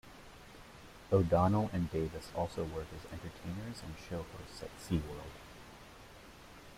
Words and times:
O'Donnell 1.13 1.69
and 1.71 1.91
Davis 1.91 2.29
also 2.35 2.63
work 2.63 2.87
as 2.95 3.05
entertainers 3.13 3.83
and 3.85 3.93
show 4.09 4.25
hosts 4.35 4.63
at 4.63 4.75
SeaWorld. 4.79 5.29